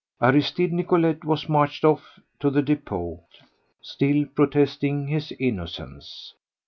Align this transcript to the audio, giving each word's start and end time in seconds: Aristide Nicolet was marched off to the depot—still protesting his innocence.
Aristide 0.19 0.73
Nicolet 0.73 1.23
was 1.23 1.47
marched 1.47 1.85
off 1.85 2.19
to 2.39 2.49
the 2.49 2.63
depot—still 2.63 4.25
protesting 4.33 5.05
his 5.05 5.31
innocence. 5.37 6.33